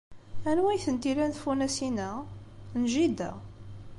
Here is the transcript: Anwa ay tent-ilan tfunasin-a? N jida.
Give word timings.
Anwa 0.49 0.69
ay 0.71 0.79
tent-ilan 0.85 1.31
tfunasin-a? 1.35 2.09
N 2.81 2.83
jida. 2.93 3.31